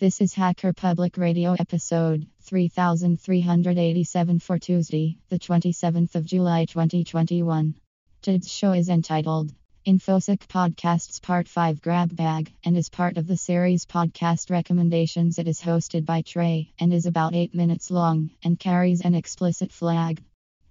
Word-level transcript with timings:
This 0.00 0.22
is 0.22 0.32
Hacker 0.32 0.72
Public 0.72 1.18
Radio 1.18 1.52
episode 1.58 2.26
3387 2.44 4.38
for 4.38 4.58
Tuesday, 4.58 5.18
the 5.28 5.38
27th 5.38 6.14
of 6.14 6.24
July 6.24 6.64
2021. 6.64 7.74
Today's 8.22 8.50
show 8.50 8.72
is 8.72 8.88
entitled 8.88 9.52
InfoSec 9.86 10.46
Podcasts 10.46 11.20
Part 11.20 11.48
5 11.48 11.82
Grab 11.82 12.16
Bag 12.16 12.50
and 12.64 12.78
is 12.78 12.88
part 12.88 13.18
of 13.18 13.26
the 13.26 13.36
series 13.36 13.84
Podcast 13.84 14.50
Recommendations. 14.50 15.38
It 15.38 15.46
is 15.46 15.60
hosted 15.60 16.06
by 16.06 16.22
Trey 16.22 16.72
and 16.80 16.94
is 16.94 17.04
about 17.04 17.34
8 17.34 17.54
minutes 17.54 17.90
long 17.90 18.30
and 18.42 18.58
carries 18.58 19.02
an 19.02 19.14
explicit 19.14 19.70
flag. 19.70 20.22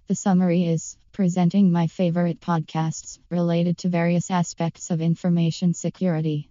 The 0.08 0.16
summary 0.16 0.64
is 0.64 0.96
presenting 1.12 1.70
my 1.70 1.86
favorite 1.86 2.40
podcasts 2.40 3.20
related 3.30 3.78
to 3.78 3.90
various 3.90 4.28
aspects 4.28 4.90
of 4.90 5.00
information 5.00 5.72
security. 5.72 6.50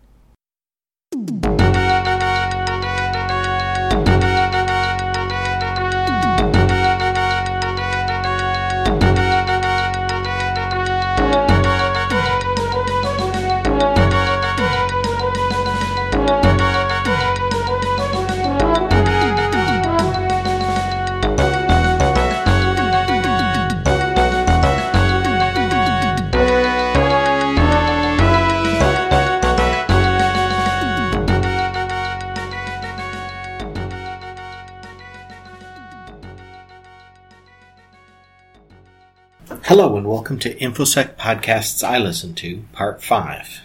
Hello 39.49 39.97
and 39.97 40.07
welcome 40.07 40.39
to 40.39 40.55
InfoSec 40.55 41.15
Podcasts 41.15 41.83
I 41.83 41.97
Listen 41.97 42.33
to, 42.35 42.63
Part 42.71 43.03
5. 43.03 43.61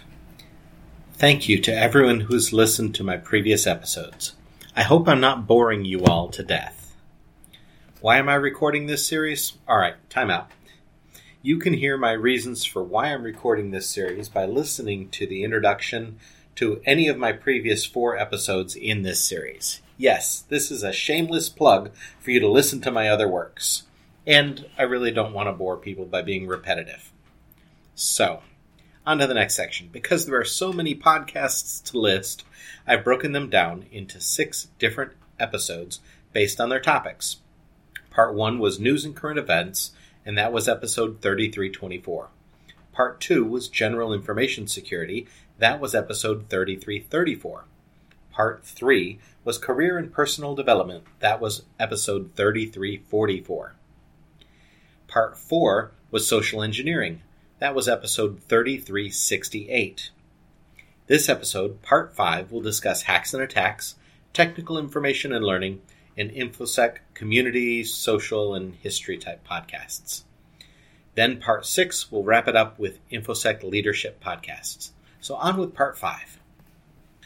Thank 1.12 1.48
you 1.48 1.60
to 1.60 1.72
everyone 1.72 2.20
who 2.20 2.34
has 2.34 2.52
listened 2.52 2.94
to 2.94 3.04
my 3.04 3.16
previous 3.16 3.66
episodes. 3.66 4.34
I 4.74 4.82
hope 4.82 5.06
I'm 5.06 5.20
not 5.20 5.46
boring 5.46 5.84
you 5.84 6.04
all 6.04 6.28
to 6.30 6.42
death. 6.42 6.96
Why 8.00 8.16
am 8.16 8.28
I 8.28 8.34
recording 8.34 8.86
this 8.86 9.06
series? 9.06 9.52
Alright, 9.68 9.96
time 10.10 10.30
out. 10.30 10.50
You 11.42 11.58
can 11.58 11.74
hear 11.74 11.96
my 11.96 12.12
reasons 12.12 12.64
for 12.64 12.82
why 12.82 13.12
I'm 13.12 13.22
recording 13.22 13.70
this 13.70 13.88
series 13.88 14.28
by 14.28 14.46
listening 14.46 15.10
to 15.10 15.26
the 15.26 15.44
introduction 15.44 16.18
to 16.56 16.80
any 16.84 17.06
of 17.06 17.18
my 17.18 17.32
previous 17.32 17.84
four 17.84 18.16
episodes 18.18 18.74
in 18.74 19.02
this 19.02 19.22
series. 19.22 19.82
Yes, 19.98 20.40
this 20.48 20.70
is 20.70 20.82
a 20.82 20.92
shameless 20.92 21.48
plug 21.48 21.90
for 22.18 22.30
you 22.30 22.40
to 22.40 22.48
listen 22.48 22.80
to 22.80 22.90
my 22.90 23.08
other 23.08 23.28
works. 23.28 23.84
And 24.26 24.68
I 24.76 24.82
really 24.82 25.12
don't 25.12 25.32
want 25.32 25.48
to 25.48 25.52
bore 25.52 25.76
people 25.76 26.04
by 26.04 26.22
being 26.22 26.46
repetitive. 26.46 27.12
So, 27.94 28.42
on 29.06 29.18
to 29.18 29.26
the 29.26 29.34
next 29.34 29.54
section. 29.54 29.88
Because 29.92 30.26
there 30.26 30.38
are 30.38 30.44
so 30.44 30.72
many 30.72 30.94
podcasts 30.94 31.82
to 31.90 31.98
list, 31.98 32.44
I've 32.86 33.04
broken 33.04 33.32
them 33.32 33.48
down 33.48 33.86
into 33.92 34.20
six 34.20 34.68
different 34.78 35.12
episodes 35.38 36.00
based 36.32 36.60
on 36.60 36.68
their 36.68 36.80
topics. 36.80 37.36
Part 38.10 38.34
1 38.34 38.58
was 38.58 38.80
news 38.80 39.04
and 39.04 39.14
current 39.14 39.38
events, 39.38 39.92
and 40.24 40.36
that 40.36 40.52
was 40.52 40.68
episode 40.68 41.20
3324. 41.20 42.28
Part 42.92 43.20
2 43.20 43.44
was 43.44 43.68
general 43.68 44.12
information 44.12 44.66
security, 44.66 45.26
that 45.58 45.80
was 45.80 45.94
episode 45.94 46.48
3334. 46.48 47.64
Part 48.32 48.64
3 48.64 49.18
was 49.44 49.58
career 49.58 49.98
and 49.98 50.12
personal 50.12 50.54
development, 50.54 51.04
that 51.20 51.40
was 51.40 51.62
episode 51.78 52.30
3344. 52.34 53.74
Part 55.16 55.38
4 55.38 55.92
was 56.10 56.28
social 56.28 56.62
engineering. 56.62 57.22
That 57.58 57.74
was 57.74 57.88
episode 57.88 58.38
3368. 58.42 60.10
This 61.06 61.30
episode, 61.30 61.80
Part 61.80 62.14
5, 62.14 62.52
will 62.52 62.60
discuss 62.60 63.04
hacks 63.04 63.32
and 63.32 63.42
attacks, 63.42 63.94
technical 64.34 64.76
information 64.76 65.32
and 65.32 65.42
learning, 65.42 65.80
and 66.18 66.30
InfoSec 66.30 66.98
community, 67.14 67.82
social, 67.82 68.54
and 68.54 68.74
history 68.74 69.16
type 69.16 69.42
podcasts. 69.48 70.24
Then 71.14 71.40
Part 71.40 71.64
6 71.64 72.12
will 72.12 72.22
wrap 72.22 72.46
it 72.46 72.54
up 72.54 72.78
with 72.78 72.98
InfoSec 73.08 73.62
leadership 73.62 74.22
podcasts. 74.22 74.90
So 75.22 75.36
on 75.36 75.56
with 75.56 75.74
Part 75.74 75.96
5. 75.96 76.38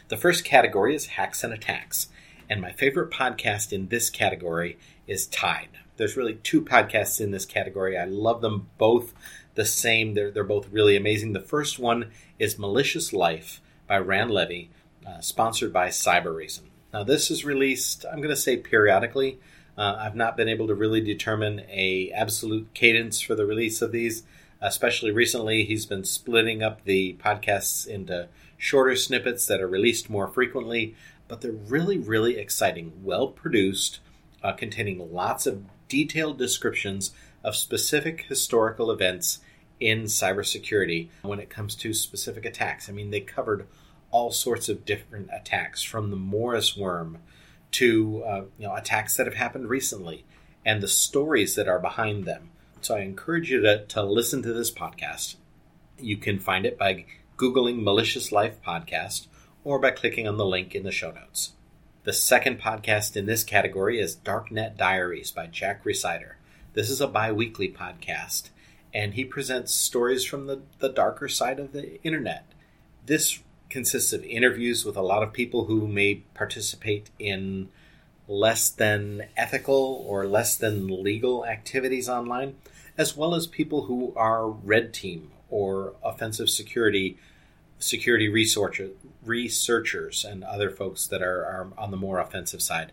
The 0.07 0.15
first 0.15 0.45
category 0.45 0.95
is 0.95 1.07
hacks 1.07 1.43
and 1.43 1.51
attacks, 1.51 2.07
and 2.49 2.61
my 2.61 2.71
favorite 2.71 3.11
podcast 3.11 3.73
in 3.73 3.89
this 3.89 4.09
category 4.09 4.77
is 5.07 5.27
tied. 5.27 5.80
There's 6.01 6.17
really 6.17 6.39
two 6.41 6.63
podcasts 6.63 7.21
in 7.21 7.29
this 7.29 7.45
category. 7.45 7.95
I 7.95 8.05
love 8.05 8.41
them 8.41 8.69
both 8.79 9.13
the 9.53 9.65
same. 9.65 10.15
They're, 10.15 10.31
they're 10.31 10.43
both 10.43 10.71
really 10.71 10.97
amazing. 10.97 11.33
The 11.33 11.39
first 11.39 11.77
one 11.77 12.09
is 12.39 12.57
Malicious 12.57 13.13
Life 13.13 13.61
by 13.85 13.99
Ran 13.99 14.29
Levi, 14.29 14.69
uh, 15.05 15.19
sponsored 15.19 15.71
by 15.71 15.89
Cybereason. 15.89 16.69
Now, 16.91 17.03
this 17.03 17.29
is 17.29 17.45
released, 17.45 18.03
I'm 18.11 18.17
going 18.17 18.29
to 18.29 18.35
say 18.35 18.57
periodically. 18.57 19.37
Uh, 19.77 19.95
I've 19.99 20.15
not 20.15 20.35
been 20.35 20.49
able 20.49 20.65
to 20.69 20.73
really 20.73 21.01
determine 21.01 21.61
a 21.69 22.09
absolute 22.15 22.73
cadence 22.73 23.21
for 23.21 23.35
the 23.35 23.45
release 23.45 23.83
of 23.83 23.91
these. 23.91 24.23
Especially 24.59 25.11
recently, 25.11 25.65
he's 25.65 25.85
been 25.85 26.03
splitting 26.03 26.63
up 26.63 26.83
the 26.83 27.15
podcasts 27.23 27.85
into 27.85 28.27
shorter 28.57 28.95
snippets 28.95 29.45
that 29.45 29.61
are 29.61 29.67
released 29.67 30.09
more 30.09 30.27
frequently, 30.27 30.95
but 31.27 31.41
they're 31.41 31.51
really, 31.51 31.99
really 31.99 32.37
exciting, 32.37 32.91
well 33.03 33.27
produced, 33.27 33.99
uh, 34.43 34.51
containing 34.53 35.13
lots 35.13 35.45
of 35.45 35.63
detailed 35.87 36.37
descriptions 36.37 37.11
of 37.43 37.55
specific 37.55 38.25
historical 38.27 38.91
events 38.91 39.39
in 39.79 40.03
cybersecurity 40.03 41.09
when 41.23 41.39
it 41.39 41.49
comes 41.49 41.75
to 41.75 41.93
specific 41.93 42.45
attacks. 42.45 42.87
I 42.87 42.91
mean, 42.91 43.09
they 43.09 43.19
covered 43.19 43.67
all 44.11 44.31
sorts 44.31 44.69
of 44.69 44.85
different 44.85 45.29
attacks 45.33 45.81
from 45.81 46.11
the 46.11 46.17
Morris 46.17 46.77
worm 46.77 47.17
to 47.71 48.23
uh, 48.25 48.41
you 48.57 48.67
know 48.67 48.75
attacks 48.75 49.15
that 49.15 49.25
have 49.25 49.35
happened 49.35 49.69
recently 49.69 50.25
and 50.65 50.81
the 50.81 50.87
stories 50.87 51.55
that 51.55 51.67
are 51.67 51.79
behind 51.79 52.25
them. 52.25 52.51
So 52.81 52.95
I 52.95 52.99
encourage 52.99 53.49
you 53.49 53.61
to, 53.61 53.85
to 53.85 54.03
listen 54.03 54.43
to 54.43 54.53
this 54.53 54.71
podcast. 54.71 55.35
You 55.99 56.17
can 56.17 56.39
find 56.39 56.65
it 56.65 56.77
by 56.77 57.05
Googling 57.37 57.83
Malicious 57.83 58.31
Life 58.31 58.61
Podcast 58.65 59.27
or 59.63 59.79
by 59.79 59.91
clicking 59.91 60.27
on 60.27 60.37
the 60.37 60.45
link 60.45 60.75
in 60.75 60.83
the 60.83 60.91
show 60.91 61.11
notes. 61.11 61.53
The 62.03 62.13
second 62.13 62.59
podcast 62.59 63.15
in 63.15 63.27
this 63.27 63.43
category 63.43 63.99
is 63.99 64.15
Darknet 64.15 64.75
Diaries 64.75 65.29
by 65.29 65.45
Jack 65.45 65.83
Rhysider. 65.83 66.33
This 66.73 66.89
is 66.89 66.99
a 66.99 67.07
bi 67.07 67.31
weekly 67.31 67.69
podcast, 67.69 68.49
and 68.91 69.13
he 69.13 69.23
presents 69.23 69.71
stories 69.71 70.25
from 70.25 70.47
the, 70.47 70.63
the 70.79 70.89
darker 70.89 71.27
side 71.27 71.59
of 71.59 71.73
the 71.73 72.01
internet. 72.01 72.51
This 73.05 73.43
consists 73.69 74.13
of 74.13 74.23
interviews 74.23 74.83
with 74.83 74.97
a 74.97 75.03
lot 75.03 75.21
of 75.21 75.31
people 75.31 75.65
who 75.65 75.87
may 75.87 76.23
participate 76.33 77.11
in 77.19 77.69
less 78.27 78.71
than 78.71 79.27
ethical 79.37 80.03
or 80.07 80.25
less 80.25 80.55
than 80.55 81.03
legal 81.03 81.45
activities 81.45 82.09
online, 82.09 82.55
as 82.97 83.15
well 83.15 83.35
as 83.35 83.45
people 83.45 83.83
who 83.83 84.11
are 84.15 84.49
red 84.49 84.91
team 84.91 85.29
or 85.51 85.93
offensive 86.03 86.49
security 86.49 87.19
security 87.81 88.29
researcher, 88.29 88.89
researchers 89.23 90.23
and 90.23 90.43
other 90.43 90.69
folks 90.69 91.07
that 91.07 91.21
are, 91.21 91.43
are 91.45 91.67
on 91.77 91.91
the 91.91 91.97
more 91.97 92.19
offensive 92.19 92.61
side. 92.61 92.91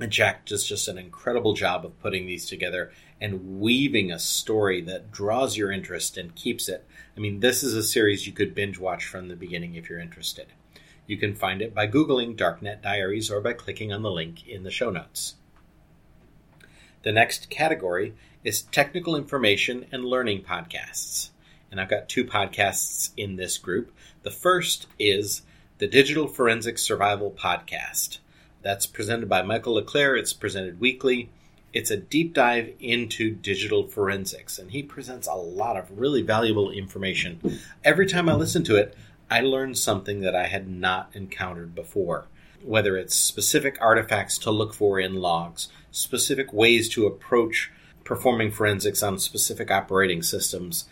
And 0.00 0.10
Jack 0.10 0.44
does 0.44 0.66
just 0.66 0.88
an 0.88 0.98
incredible 0.98 1.54
job 1.54 1.84
of 1.84 1.98
putting 2.00 2.26
these 2.26 2.46
together 2.46 2.92
and 3.20 3.60
weaving 3.60 4.12
a 4.12 4.18
story 4.18 4.82
that 4.82 5.10
draws 5.10 5.56
your 5.56 5.72
interest 5.72 6.18
and 6.18 6.34
keeps 6.34 6.68
it. 6.68 6.86
I 7.16 7.20
mean, 7.20 7.40
this 7.40 7.62
is 7.62 7.74
a 7.74 7.82
series 7.82 8.26
you 8.26 8.32
could 8.32 8.54
binge 8.54 8.78
watch 8.78 9.06
from 9.06 9.28
the 9.28 9.36
beginning 9.36 9.74
if 9.74 9.88
you're 9.88 9.98
interested. 9.98 10.48
You 11.06 11.16
can 11.16 11.34
find 11.34 11.62
it 11.62 11.74
by 11.74 11.86
Googling 11.86 12.36
Darknet 12.36 12.82
Diaries 12.82 13.30
or 13.30 13.40
by 13.40 13.54
clicking 13.54 13.92
on 13.92 14.02
the 14.02 14.10
link 14.10 14.46
in 14.46 14.64
the 14.64 14.70
show 14.70 14.90
notes. 14.90 15.36
The 17.04 17.12
next 17.12 17.48
category 17.48 18.14
is 18.42 18.62
technical 18.62 19.16
information 19.16 19.86
and 19.92 20.04
learning 20.04 20.42
podcasts. 20.42 21.30
And 21.70 21.80
I've 21.80 21.88
got 21.90 22.08
two 22.08 22.24
podcasts 22.24 23.10
in 23.16 23.36
this 23.36 23.58
group. 23.58 23.92
The 24.22 24.30
first 24.30 24.86
is 24.98 25.42
the 25.78 25.86
Digital 25.86 26.26
Forensic 26.26 26.78
Survival 26.78 27.30
Podcast. 27.30 28.18
That's 28.62 28.86
presented 28.86 29.28
by 29.28 29.42
Michael 29.42 29.80
Leclair. 29.80 30.18
It's 30.18 30.32
presented 30.32 30.80
weekly. 30.80 31.30
It's 31.72 31.90
a 31.90 31.96
deep 31.96 32.32
dive 32.32 32.72
into 32.80 33.30
digital 33.34 33.86
forensics, 33.86 34.58
and 34.58 34.70
he 34.70 34.82
presents 34.82 35.26
a 35.28 35.34
lot 35.34 35.76
of 35.76 35.98
really 35.98 36.22
valuable 36.22 36.70
information. 36.70 37.58
Every 37.84 38.06
time 38.06 38.28
I 38.28 38.34
listen 38.34 38.64
to 38.64 38.76
it, 38.76 38.96
I 39.30 39.40
learn 39.40 39.74
something 39.74 40.20
that 40.20 40.34
I 40.34 40.46
had 40.46 40.68
not 40.68 41.10
encountered 41.12 41.74
before. 41.74 42.28
whether 42.62 42.96
it's 42.96 43.14
specific 43.14 43.78
artifacts 43.80 44.38
to 44.38 44.50
look 44.50 44.74
for 44.74 44.98
in 44.98 45.14
logs, 45.14 45.68
specific 45.90 46.52
ways 46.52 46.88
to 46.90 47.06
approach 47.06 47.70
performing 48.04 48.50
forensics 48.50 49.02
on 49.02 49.18
specific 49.18 49.70
operating 49.70 50.22
systems, 50.22 50.84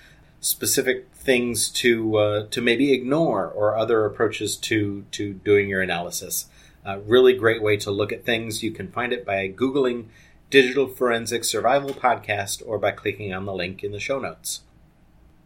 specific 0.44 1.08
things 1.14 1.70
to 1.70 2.16
uh, 2.16 2.46
to 2.50 2.60
maybe 2.60 2.92
ignore, 2.92 3.48
or 3.48 3.76
other 3.76 4.04
approaches 4.04 4.56
to 4.58 5.04
to 5.12 5.32
doing 5.32 5.68
your 5.68 5.80
analysis. 5.80 6.46
Uh, 6.86 6.98
really 7.06 7.32
great 7.32 7.62
way 7.62 7.78
to 7.78 7.90
look 7.90 8.12
at 8.12 8.26
things. 8.26 8.62
You 8.62 8.70
can 8.70 8.92
find 8.92 9.12
it 9.12 9.24
by 9.24 9.48
googling 9.48 10.06
Digital 10.50 10.86
Forensic 10.86 11.42
Survival 11.44 11.90
Podcast 11.94 12.62
or 12.66 12.78
by 12.78 12.90
clicking 12.90 13.32
on 13.32 13.46
the 13.46 13.54
link 13.54 13.82
in 13.82 13.92
the 13.92 13.98
show 13.98 14.18
notes. 14.18 14.60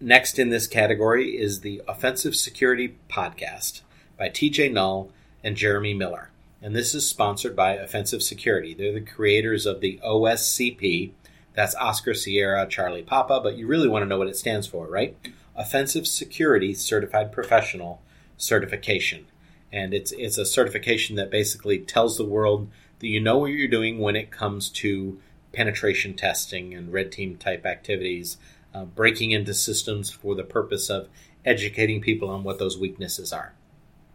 Next 0.01 0.39
in 0.39 0.51
this 0.51 0.67
category 0.67 1.37
is 1.37 1.61
the 1.61 1.81
Offensive 1.87 2.35
Security 2.35 2.97
Podcast 3.09 3.83
by 4.19 4.29
TJ 4.29 4.73
Null 4.73 5.11
and 5.45 5.57
Jeremy 5.57 5.95
Miller. 5.95 6.31
And 6.61 6.75
this 6.75 6.93
is 6.93 7.09
sponsored 7.09 7.55
by 7.55 7.75
Offensive 7.75 8.23
Security. 8.23 8.75
They're 8.75 8.93
the 8.93 9.01
creators 9.01 9.65
of 9.65 9.81
the 9.81 10.01
OSCP. 10.05 11.13
That's 11.59 11.75
Oscar 11.75 12.15
Sierra 12.15 12.69
Charlie 12.69 13.03
Papa, 13.03 13.41
but 13.43 13.57
you 13.57 13.67
really 13.67 13.89
want 13.89 14.05
to 14.05 14.09
know 14.09 14.19
what 14.19 14.29
it 14.29 14.37
stands 14.37 14.69
for, 14.69 14.87
right? 14.87 15.17
Offensive 15.57 16.07
Security 16.07 16.73
Certified 16.73 17.33
Professional 17.33 18.01
Certification. 18.37 19.27
And 19.73 19.93
it's 19.93 20.13
it's 20.13 20.39
a 20.39 20.47
certification 20.47 21.17
that 21.17 21.33
basically 21.33 21.81
tells 21.81 22.17
the 22.17 22.25
world 22.25 22.71
that 23.01 23.09
you 23.09 23.19
know 23.19 23.39
what 23.39 23.47
you're 23.51 23.67
doing 23.67 23.99
when 23.99 24.15
it 24.15 24.31
comes 24.31 24.69
to 24.69 25.19
penetration 25.51 26.15
testing 26.15 26.75
and 26.75 26.93
red 26.93 27.11
team 27.11 27.37
type 27.37 27.67
activities, 27.67 28.37
uh, 28.73 28.85
breaking 28.85 29.33
into 29.33 29.53
systems 29.53 30.11
for 30.11 30.37
the 30.37 30.45
purpose 30.45 30.89
of 30.89 31.09
educating 31.45 32.01
people 32.01 32.31
on 32.31 32.45
what 32.45 32.61
those 32.61 32.79
weaknesses 32.79 33.33
are. 33.33 33.53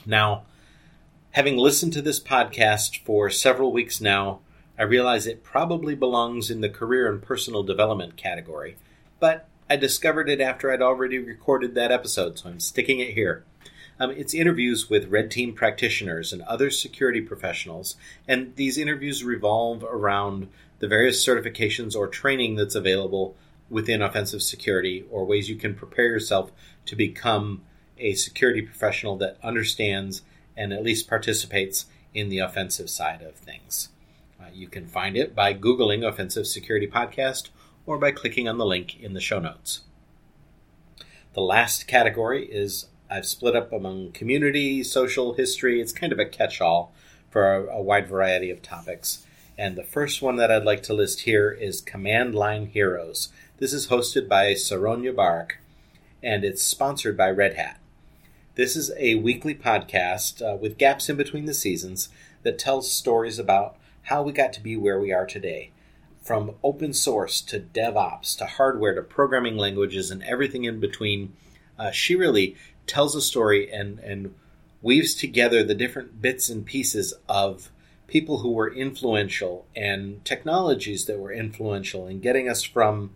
Now, 0.05 0.43
having 1.31 1.57
listened 1.57 1.91
to 1.91 2.01
this 2.01 2.21
podcast 2.21 2.99
for 2.99 3.29
several 3.29 3.73
weeks 3.73 3.99
now, 3.99 4.39
I 4.77 4.83
realize 4.83 5.27
it 5.27 5.43
probably 5.43 5.93
belongs 5.93 6.49
in 6.49 6.61
the 6.61 6.69
career 6.69 7.11
and 7.11 7.21
personal 7.21 7.63
development 7.63 8.17
category, 8.17 8.77
but 9.19 9.47
I 9.69 9.75
discovered 9.75 10.29
it 10.29 10.41
after 10.41 10.71
I'd 10.71 10.81
already 10.81 11.19
recorded 11.19 11.75
that 11.75 11.91
episode, 11.91 12.39
so 12.39 12.49
I'm 12.49 12.59
sticking 12.59 12.99
it 12.99 13.13
here. 13.13 13.43
Um, 13.99 14.09
it's 14.11 14.33
interviews 14.33 14.89
with 14.89 15.11
red 15.11 15.29
team 15.29 15.53
practitioners 15.53 16.33
and 16.33 16.41
other 16.43 16.71
security 16.71 17.21
professionals, 17.21 17.95
and 18.27 18.55
these 18.55 18.77
interviews 18.77 19.23
revolve 19.23 19.83
around 19.83 20.49
the 20.79 20.87
various 20.87 21.23
certifications 21.23 21.95
or 21.95 22.07
training 22.07 22.55
that's 22.55 22.75
available 22.75 23.35
within 23.69 24.01
offensive 24.01 24.41
security 24.41 25.05
or 25.09 25.25
ways 25.25 25.49
you 25.49 25.55
can 25.55 25.75
prepare 25.75 26.07
yourself 26.07 26.51
to 26.85 26.95
become 26.95 27.61
a 27.97 28.13
security 28.13 28.61
professional 28.61 29.15
that 29.17 29.37
understands 29.43 30.23
and 30.57 30.73
at 30.73 30.83
least 30.83 31.07
participates 31.07 31.85
in 32.13 32.29
the 32.29 32.39
offensive 32.39 32.89
side 32.89 33.21
of 33.21 33.35
things. 33.35 33.89
Uh, 34.43 34.47
you 34.53 34.67
can 34.67 34.85
find 34.85 35.15
it 35.15 35.33
by 35.33 35.53
Googling 35.53 36.05
Offensive 36.05 36.47
Security 36.47 36.87
Podcast 36.87 37.49
or 37.85 37.97
by 37.97 38.11
clicking 38.11 38.49
on 38.49 38.57
the 38.57 38.65
link 38.65 38.99
in 38.99 39.13
the 39.13 39.21
show 39.21 39.39
notes. 39.39 39.81
The 41.33 41.41
last 41.41 41.87
category 41.87 42.45
is 42.45 42.87
I've 43.09 43.25
split 43.25 43.55
up 43.55 43.71
among 43.71 44.11
community, 44.11 44.83
social, 44.83 45.33
history. 45.35 45.79
It's 45.79 45.93
kind 45.93 46.11
of 46.11 46.19
a 46.19 46.25
catch 46.25 46.59
all 46.59 46.93
for 47.29 47.55
a, 47.55 47.75
a 47.75 47.81
wide 47.81 48.07
variety 48.07 48.49
of 48.49 48.61
topics. 48.61 49.25
And 49.57 49.77
the 49.77 49.83
first 49.83 50.21
one 50.21 50.35
that 50.37 50.51
I'd 50.51 50.65
like 50.65 50.83
to 50.83 50.93
list 50.93 51.21
here 51.21 51.49
is 51.49 51.79
Command 51.79 52.35
Line 52.35 52.65
Heroes. 52.65 53.29
This 53.59 53.71
is 53.71 53.87
hosted 53.87 54.27
by 54.27 54.47
Saron 54.55 55.03
Yitbarek, 55.03 55.51
and 56.21 56.43
it's 56.43 56.63
sponsored 56.63 57.15
by 57.15 57.29
Red 57.29 57.53
Hat. 57.53 57.79
This 58.55 58.75
is 58.75 58.91
a 58.97 59.15
weekly 59.15 59.55
podcast 59.55 60.41
uh, 60.41 60.57
with 60.57 60.77
gaps 60.77 61.07
in 61.07 61.15
between 61.15 61.45
the 61.45 61.53
seasons 61.53 62.09
that 62.41 62.59
tells 62.59 62.91
stories 62.91 63.39
about 63.39 63.77
how 64.03 64.21
we 64.23 64.31
got 64.31 64.53
to 64.53 64.61
be 64.61 64.75
where 64.75 64.99
we 64.99 65.11
are 65.11 65.25
today. 65.25 65.71
From 66.21 66.55
open 66.63 66.93
source 66.93 67.41
to 67.41 67.59
DevOps 67.59 68.37
to 68.37 68.45
hardware 68.45 68.95
to 68.95 69.01
programming 69.01 69.57
languages 69.57 70.09
and 70.11 70.23
everything 70.23 70.63
in 70.63 70.79
between, 70.79 71.33
uh, 71.77 71.91
she 71.91 72.15
really 72.15 72.55
tells 72.87 73.15
a 73.15 73.21
story 73.21 73.71
and, 73.71 73.99
and 73.99 74.33
weaves 74.81 75.15
together 75.15 75.63
the 75.63 75.75
different 75.75 76.21
bits 76.21 76.49
and 76.49 76.65
pieces 76.65 77.13
of 77.27 77.71
people 78.07 78.39
who 78.39 78.51
were 78.51 78.71
influential 78.73 79.65
and 79.75 80.23
technologies 80.23 81.05
that 81.05 81.19
were 81.19 81.31
influential 81.31 82.07
in 82.07 82.19
getting 82.19 82.47
us 82.47 82.61
from 82.63 83.11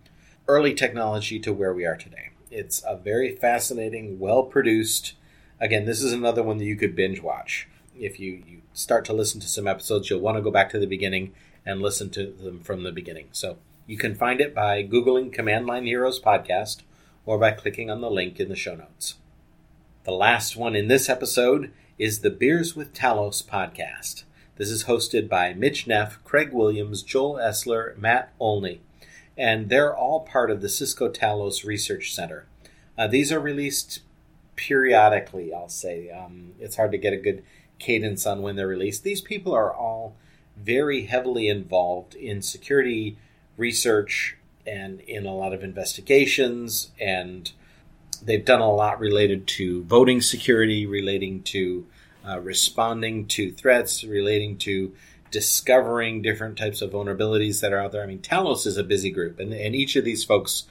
early 0.47 0.73
technology 0.73 1.39
to 1.39 1.53
where 1.53 1.73
we 1.73 1.85
are 1.85 1.97
today. 1.97 2.29
It's 2.49 2.81
a 2.87 2.95
very 2.95 3.35
fascinating, 3.35 4.19
well 4.19 4.43
produced, 4.43 5.13
again, 5.59 5.85
this 5.85 6.01
is 6.01 6.13
another 6.13 6.41
one 6.41 6.57
that 6.57 6.65
you 6.65 6.77
could 6.77 6.95
binge 6.95 7.21
watch. 7.21 7.67
If 7.99 8.19
you, 8.19 8.43
you 8.45 8.61
start 8.73 9.05
to 9.05 9.13
listen 9.13 9.39
to 9.41 9.47
some 9.47 9.67
episodes, 9.67 10.09
you'll 10.09 10.19
want 10.19 10.37
to 10.37 10.43
go 10.43 10.51
back 10.51 10.69
to 10.71 10.79
the 10.79 10.87
beginning 10.87 11.33
and 11.65 11.81
listen 11.81 12.09
to 12.11 12.27
them 12.27 12.61
from 12.61 12.83
the 12.83 12.91
beginning. 12.91 13.27
So 13.31 13.57
you 13.85 13.97
can 13.97 14.15
find 14.15 14.41
it 14.41 14.53
by 14.53 14.83
Googling 14.83 15.33
Command 15.33 15.65
Line 15.65 15.85
Heroes 15.85 16.19
Podcast 16.19 16.81
or 17.25 17.37
by 17.37 17.51
clicking 17.51 17.89
on 17.89 18.01
the 18.01 18.09
link 18.09 18.39
in 18.39 18.49
the 18.49 18.55
show 18.55 18.75
notes. 18.75 19.15
The 20.03 20.11
last 20.11 20.55
one 20.55 20.75
in 20.75 20.87
this 20.87 21.09
episode 21.09 21.71
is 21.97 22.19
the 22.19 22.29
Beers 22.29 22.75
with 22.75 22.93
Talos 22.93 23.43
podcast. 23.43 24.23
This 24.55 24.69
is 24.69 24.85
hosted 24.85 25.27
by 25.27 25.53
Mitch 25.53 25.87
Neff, 25.87 26.23
Craig 26.23 26.53
Williams, 26.53 27.03
Joel 27.03 27.35
Esler, 27.35 27.97
Matt 27.97 28.33
Olney, 28.39 28.81
and 29.37 29.69
they're 29.69 29.95
all 29.95 30.21
part 30.21 30.49
of 30.49 30.61
the 30.61 30.69
Cisco 30.69 31.09
Talos 31.09 31.65
Research 31.65 32.13
Center. 32.13 32.45
Uh, 32.97 33.07
these 33.07 33.31
are 33.31 33.39
released 33.39 33.99
periodically, 34.55 35.53
I'll 35.53 35.69
say. 35.69 36.09
Um, 36.09 36.53
it's 36.59 36.75
hard 36.75 36.91
to 36.91 36.97
get 36.97 37.13
a 37.13 37.17
good 37.17 37.43
cadence 37.79 38.25
on 38.25 38.41
when 38.41 38.55
they're 38.55 38.67
released. 38.67 39.03
These 39.03 39.21
people 39.21 39.53
are 39.53 39.73
all 39.73 40.15
very 40.57 41.05
heavily 41.05 41.47
involved 41.47 42.15
in 42.15 42.41
security 42.41 43.17
research 43.57 44.37
and 44.65 44.99
in 45.01 45.25
a 45.25 45.33
lot 45.33 45.53
of 45.53 45.63
investigations, 45.63 46.91
and 46.99 47.51
they've 48.21 48.43
done 48.43 48.61
a 48.61 48.71
lot 48.71 48.99
related 48.99 49.47
to 49.47 49.83
voting 49.83 50.21
security, 50.21 50.85
relating 50.85 51.41
to 51.43 51.85
uh, 52.27 52.39
responding 52.39 53.25
to 53.25 53.51
threats, 53.51 54.03
relating 54.03 54.57
to 54.57 54.93
discovering 55.31 56.21
different 56.21 56.57
types 56.57 56.81
of 56.81 56.91
vulnerabilities 56.91 57.61
that 57.61 57.71
are 57.71 57.79
out 57.79 57.91
there. 57.91 58.03
I 58.03 58.07
mean, 58.07 58.19
Talos 58.19 58.65
is 58.65 58.77
a 58.77 58.83
busy 58.83 59.11
group, 59.11 59.39
and, 59.39 59.53
and 59.53 59.75
each 59.75 59.95
of 59.95 60.03
these 60.03 60.23
folks 60.23 60.65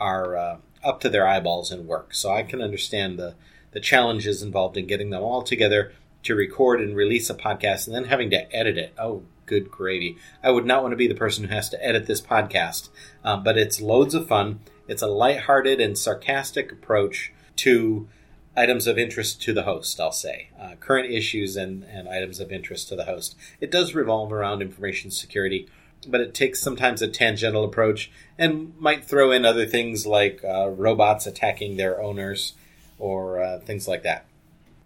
are 0.00 0.36
uh, 0.36 0.56
up 0.82 1.00
to 1.00 1.08
their 1.08 1.26
eyeballs 1.26 1.70
in 1.70 1.86
work. 1.86 2.14
So 2.14 2.30
I 2.30 2.42
can 2.42 2.62
understand 2.62 3.18
the, 3.18 3.34
the 3.72 3.80
challenges 3.80 4.42
involved 4.42 4.76
in 4.76 4.86
getting 4.86 5.10
them 5.10 5.22
all 5.22 5.42
together 5.42 5.92
to 6.24 6.34
record 6.34 6.80
and 6.80 6.96
release 6.96 7.30
a 7.30 7.34
podcast 7.34 7.86
and 7.86 7.94
then 7.94 8.04
having 8.04 8.30
to 8.30 8.54
edit 8.54 8.78
it. 8.78 8.94
Oh, 8.98 9.22
good 9.46 9.70
gravy. 9.70 10.16
I 10.42 10.50
would 10.50 10.66
not 10.66 10.82
want 10.82 10.92
to 10.92 10.96
be 10.96 11.08
the 11.08 11.14
person 11.14 11.44
who 11.44 11.54
has 11.54 11.68
to 11.70 11.84
edit 11.84 12.06
this 12.06 12.20
podcast, 12.20 12.88
um, 13.24 13.42
but 13.42 13.58
it's 13.58 13.80
loads 13.80 14.14
of 14.14 14.28
fun. 14.28 14.60
It's 14.88 15.02
a 15.02 15.06
lighthearted 15.06 15.80
and 15.80 15.96
sarcastic 15.96 16.72
approach 16.72 17.32
to 17.56 18.08
items 18.56 18.86
of 18.86 18.98
interest 18.98 19.42
to 19.42 19.52
the 19.52 19.62
host, 19.62 19.98
I'll 20.00 20.12
say. 20.12 20.50
Uh, 20.60 20.74
current 20.78 21.10
issues 21.10 21.56
and, 21.56 21.84
and 21.84 22.08
items 22.08 22.40
of 22.40 22.52
interest 22.52 22.88
to 22.88 22.96
the 22.96 23.04
host. 23.04 23.36
It 23.60 23.70
does 23.70 23.94
revolve 23.94 24.32
around 24.32 24.62
information 24.62 25.10
security 25.10 25.68
but 26.08 26.20
it 26.20 26.34
takes 26.34 26.60
sometimes 26.60 27.02
a 27.02 27.08
tangential 27.08 27.64
approach 27.64 28.10
and 28.38 28.76
might 28.78 29.04
throw 29.04 29.30
in 29.30 29.44
other 29.44 29.66
things 29.66 30.06
like 30.06 30.42
uh, 30.44 30.68
robots 30.68 31.26
attacking 31.26 31.76
their 31.76 32.00
owners 32.02 32.54
or 32.98 33.42
uh, 33.42 33.58
things 33.60 33.86
like 33.86 34.02
that. 34.02 34.26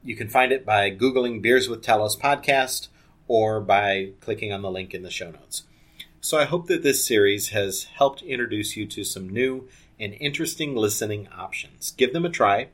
You 0.07 0.15
can 0.15 0.29
find 0.29 0.53
it 0.53 0.65
by 0.65 0.93
Googling 0.93 1.43
Beers 1.43 1.69
with 1.69 1.83
Talos 1.83 2.17
podcast 2.17 2.87
or 3.27 3.61
by 3.61 4.13
clicking 4.21 4.53
on 4.53 4.63
the 4.63 4.71
link 4.71 4.95
in 4.95 5.03
the 5.03 5.11
show 5.11 5.33
notes. 5.33 5.65
So 6.21 6.39
I 6.39 6.45
hope 6.45 6.69
that 6.69 6.85
this 6.85 7.05
series 7.05 7.49
has 7.49 7.85
helped 7.85 8.23
introduce 8.23 8.77
you 8.77 8.87
to 8.87 9.03
some 9.03 9.29
new 9.29 9.69
and 9.99 10.15
interesting 10.21 10.77
listening 10.77 11.27
options. 11.37 11.91
Give 11.91 12.13
them 12.13 12.25
a 12.25 12.31
try, 12.31 12.69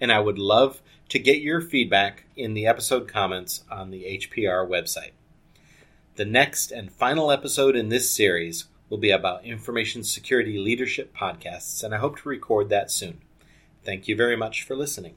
and 0.00 0.10
I 0.10 0.20
would 0.20 0.38
love 0.38 0.80
to 1.10 1.18
get 1.18 1.42
your 1.42 1.60
feedback 1.60 2.24
in 2.36 2.54
the 2.54 2.66
episode 2.66 3.06
comments 3.06 3.64
on 3.70 3.90
the 3.90 4.04
HPR 4.04 4.66
website. 4.66 5.10
The 6.16 6.24
next 6.24 6.70
and 6.70 6.90
final 6.90 7.30
episode 7.30 7.76
in 7.76 7.90
this 7.90 8.10
series 8.10 8.64
will 8.88 8.96
be 8.96 9.10
about 9.10 9.44
information 9.44 10.02
security 10.02 10.56
leadership 10.56 11.14
podcasts, 11.14 11.84
and 11.84 11.94
I 11.94 11.98
hope 11.98 12.18
to 12.20 12.30
record 12.30 12.70
that 12.70 12.90
soon. 12.90 13.20
Thank 13.84 14.08
you 14.08 14.16
very 14.16 14.36
much 14.36 14.62
for 14.62 14.74
listening. 14.74 15.16